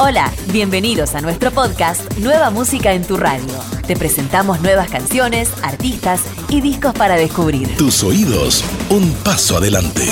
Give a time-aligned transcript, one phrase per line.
[0.00, 3.52] Hola, bienvenidos a nuestro podcast Nueva Música en tu Radio.
[3.84, 7.76] Te presentamos nuevas canciones, artistas y discos para descubrir.
[7.76, 10.04] Tus oídos, un paso adelante.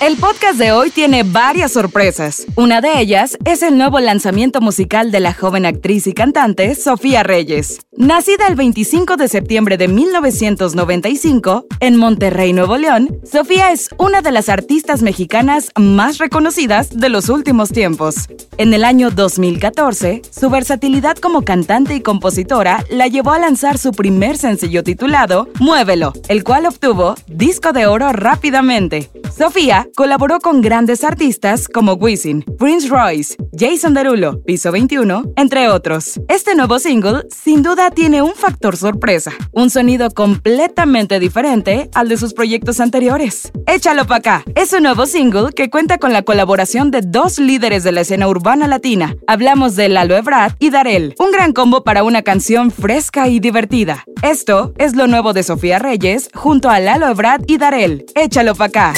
[0.00, 2.46] El podcast de hoy tiene varias sorpresas.
[2.54, 7.24] Una de ellas es el nuevo lanzamiento musical de la joven actriz y cantante Sofía
[7.24, 7.80] Reyes.
[7.94, 14.32] Nacida el 25 de septiembre de 1995 en Monterrey, Nuevo León, Sofía es una de
[14.32, 18.30] las artistas mexicanas más reconocidas de los últimos tiempos.
[18.56, 23.92] En el año 2014, su versatilidad como cantante y compositora la llevó a lanzar su
[23.92, 29.10] primer sencillo titulado Muévelo, el cual obtuvo disco de oro rápidamente.
[29.36, 36.20] Sofía colaboró con grandes artistas como Wisin, Prince Royce, Jason Derulo, Piso 21, entre otros.
[36.28, 42.16] Este nuevo single sin duda tiene un factor sorpresa, un sonido completamente diferente al de
[42.16, 43.50] sus proyectos anteriores.
[43.66, 47.84] Échalo pa' acá es un nuevo single que cuenta con la colaboración de dos líderes
[47.84, 49.16] de la escena urbana latina.
[49.26, 54.04] Hablamos de Lalo Ebrard y Darel, un gran combo para una canción fresca y divertida.
[54.22, 58.04] Esto es lo nuevo de Sofía Reyes junto a Lalo Ebrard y Darel.
[58.14, 58.94] Échalo pa' acá.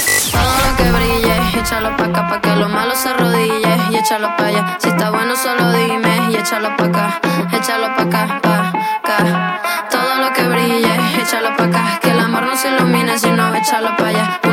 [1.57, 3.75] Échalo acá pa' que lo malo se arrodille.
[3.91, 4.77] Y échalo allá.
[4.79, 6.24] Si está bueno, solo dime.
[6.45, 7.19] Échalo pa' acá.
[7.53, 9.59] Échalo pa' acá, pa' acá.
[9.89, 10.93] Todo lo que brille.
[11.19, 11.99] Échalo pa' acá.
[11.99, 14.44] Que el amor no se ilumine, sino échalo pa' allá.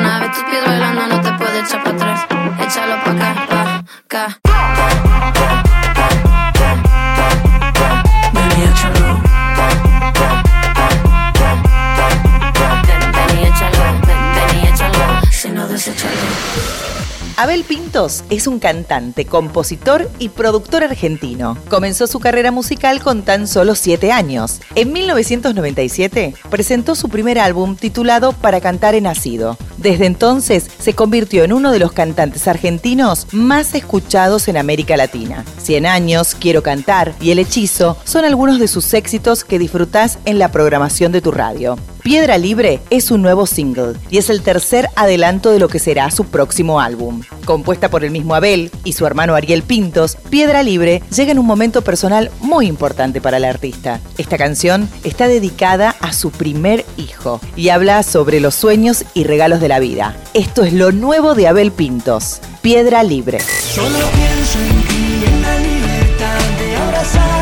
[17.42, 21.58] Abel Pintos es un cantante, compositor y productor argentino.
[21.68, 24.60] Comenzó su carrera musical con tan solo 7 años.
[24.76, 29.58] En 1997 presentó su primer álbum titulado Para cantar en nacido.
[29.76, 35.44] Desde entonces se convirtió en uno de los cantantes argentinos más escuchados en América Latina.
[35.58, 40.38] 100 años, Quiero cantar y El hechizo son algunos de sus éxitos que disfrutás en
[40.38, 41.76] la programación de tu radio.
[42.02, 46.10] Piedra Libre es un nuevo single y es el tercer adelanto de lo que será
[46.10, 47.22] su próximo álbum.
[47.44, 51.46] Compuesta por el mismo Abel y su hermano Ariel Pintos, Piedra Libre llega en un
[51.46, 54.00] momento personal muy importante para el artista.
[54.18, 59.60] Esta canción está dedicada a su primer hijo y habla sobre los sueños y regalos
[59.60, 60.16] de la vida.
[60.34, 63.38] Esto es lo nuevo de Abel Pintos, Piedra Libre.
[63.40, 67.41] Solo pienso en en la libertad de abrazarte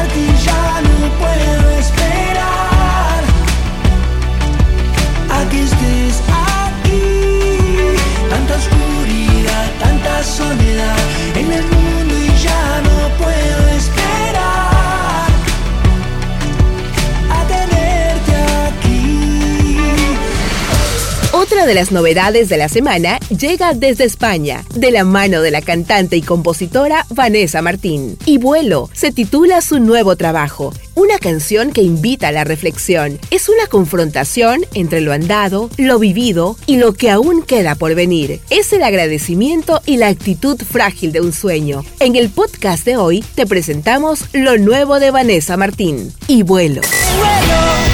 [21.61, 25.61] Otra de las novedades de la semana llega desde España, de la mano de la
[25.61, 28.17] cantante y compositora Vanessa Martín.
[28.25, 33.19] Y Vuelo se titula su nuevo trabajo, una canción que invita a la reflexión.
[33.31, 38.41] Es una confrontación entre lo andado, lo vivido y lo que aún queda por venir.
[38.49, 41.85] Es el agradecimiento y la actitud frágil de un sueño.
[41.99, 46.81] En el podcast de hoy te presentamos lo nuevo de Vanessa Martín y Vuelo.
[46.81, 47.90] Viaja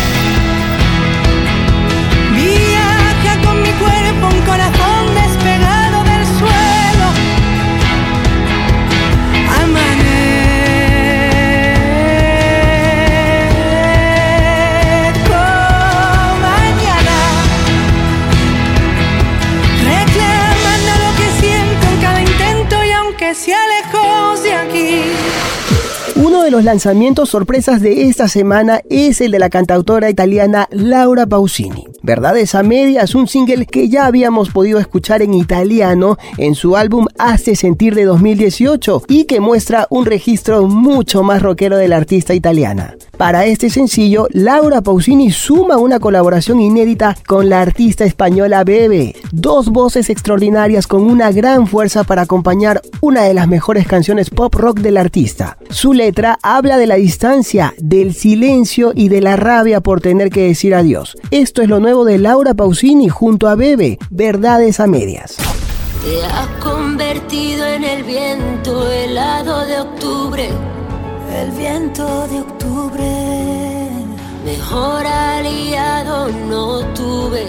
[26.47, 31.89] de los lanzamientos sorpresas de esta semana es el de la cantautora italiana Laura Pausini.
[32.03, 37.07] Verdades a medias, un single que ya habíamos podido escuchar en italiano en su álbum
[37.19, 42.33] Hace Sentir de 2018 y que muestra un registro mucho más rockero de la artista
[42.33, 42.95] italiana.
[43.17, 49.17] Para este sencillo, Laura Pausini suma una colaboración inédita con la artista española Bebe.
[49.33, 54.55] Dos voces extraordinarias con una gran fuerza para acompañar una de las mejores canciones pop
[54.55, 55.57] rock del artista.
[55.71, 60.43] Su letra habla de la distancia, del silencio y de la rabia por tener que
[60.43, 61.17] decir adiós.
[61.31, 65.37] Esto es lo nuevo de Laura Pausini junto a Bebe, Verdades a Medias.
[66.05, 70.49] Te has convertido en el viento helado de octubre.
[71.35, 73.05] El viento de octubre.
[74.45, 77.47] Mejor aliado no tuve.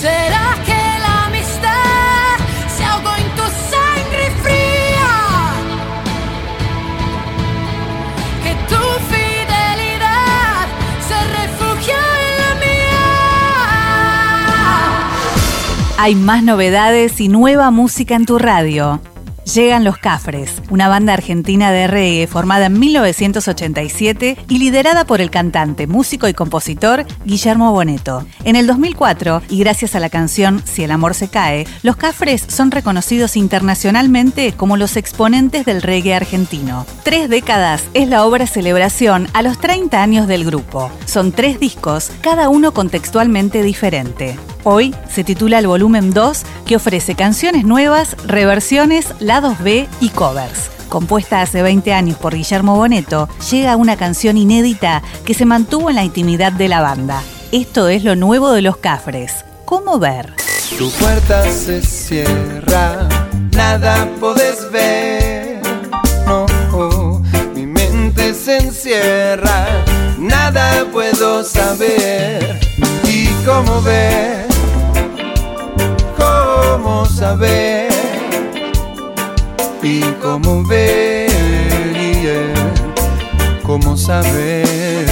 [0.00, 1.01] ¿Será que
[16.02, 19.00] Hay más novedades y nueva música en tu radio.
[19.54, 25.30] Llegan Los Cafres, una banda argentina de reggae formada en 1987 y liderada por el
[25.30, 28.26] cantante, músico y compositor Guillermo Boneto.
[28.42, 32.46] En el 2004, y gracias a la canción Si el amor se cae, Los Cafres
[32.48, 36.84] son reconocidos internacionalmente como los exponentes del reggae argentino.
[37.04, 40.90] Tres décadas es la obra celebración a los 30 años del grupo.
[41.06, 44.36] Son tres discos, cada uno contextualmente diferente.
[44.64, 50.70] Hoy se titula el volumen 2 que ofrece canciones nuevas, reversiones, lados B y covers.
[50.88, 55.96] Compuesta hace 20 años por Guillermo Boneto, llega una canción inédita que se mantuvo en
[55.96, 57.22] la intimidad de la banda.
[57.50, 59.44] Esto es lo nuevo de los Cafres.
[59.64, 60.34] ¿Cómo ver?
[60.78, 63.08] Tu puerta se cierra,
[63.50, 65.60] nada podés ver.
[67.54, 69.66] Mi mente se encierra,
[70.18, 72.60] nada puedo saber.
[73.08, 74.51] ¿Y cómo ver?
[77.32, 77.92] ¿Cómo saber?
[79.82, 81.30] ¿Y cómo ver?
[83.62, 85.06] ¿Cómo saber?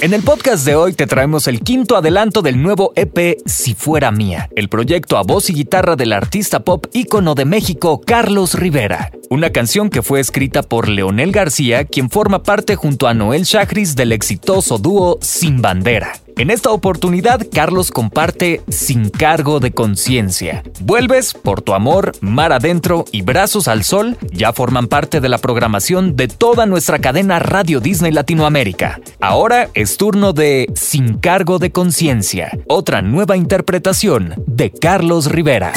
[0.00, 4.10] En el podcast de hoy te traemos el quinto adelanto del nuevo EP Si Fuera
[4.10, 9.12] Mía, el proyecto a voz y guitarra del artista pop ícono de México Carlos Rivera.
[9.30, 13.94] Una canción que fue escrita por Leonel García, quien forma parte junto a Noel Chagris
[13.94, 16.14] del exitoso dúo Sin Bandera.
[16.38, 20.62] En esta oportunidad, Carlos comparte Sin cargo de conciencia.
[20.80, 25.38] Vuelves por tu amor, Mar Adentro y Brazos al Sol ya forman parte de la
[25.38, 29.00] programación de toda nuestra cadena Radio Disney Latinoamérica.
[29.18, 35.72] Ahora es turno de Sin cargo de conciencia, otra nueva interpretación de Carlos Rivera.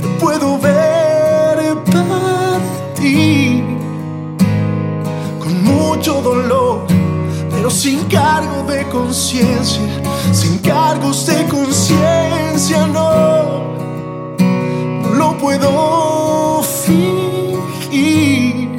[0.00, 0.95] Te puedo ver
[7.86, 9.80] sin cargo de conciencia,
[10.32, 13.76] sin cargos de conciencia, no,
[15.14, 18.70] lo puedo fingir.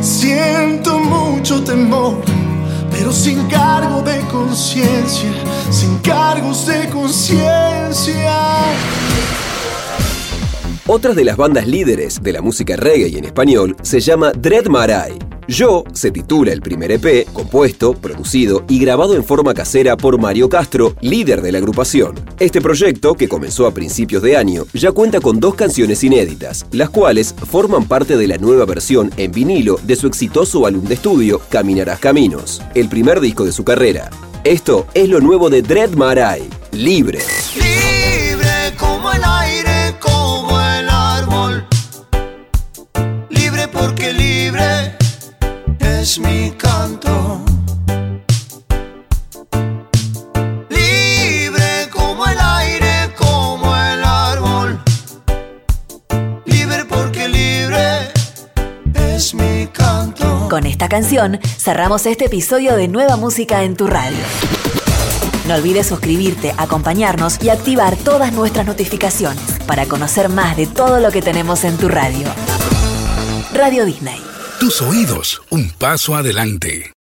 [0.00, 2.16] Siento mucho temor,
[2.90, 5.30] pero sin cargo de conciencia,
[5.70, 8.34] sin cargos de conciencia.
[10.88, 14.66] Otra de las bandas líderes de la música reggae y en español se llama Dread
[14.66, 15.25] Marai.
[15.48, 20.48] Yo se titula el primer EP, compuesto, producido y grabado en forma casera por Mario
[20.48, 22.16] Castro, líder de la agrupación.
[22.40, 26.90] Este proyecto, que comenzó a principios de año, ya cuenta con dos canciones inéditas, las
[26.90, 31.40] cuales forman parte de la nueva versión en vinilo de su exitoso álbum de estudio,
[31.48, 34.10] Caminarás Caminos, el primer disco de su carrera.
[34.42, 36.42] Esto es lo nuevo de Dread Marai,
[36.72, 37.20] Libre.
[37.54, 41.66] Libre como el aire, como el árbol.
[43.30, 44.45] Libre porque libre
[46.06, 47.40] es mi canto.
[50.68, 54.80] Libre como el aire, como el árbol.
[56.44, 58.12] Libre porque libre
[58.94, 60.48] es mi canto.
[60.48, 64.24] Con esta canción cerramos este episodio de Nueva Música en tu radio.
[65.48, 71.10] No olvides suscribirte, acompañarnos y activar todas nuestras notificaciones para conocer más de todo lo
[71.10, 72.28] que tenemos en tu radio.
[73.52, 74.35] Radio Disney.
[74.60, 76.94] Tus oídos, un paso adelante.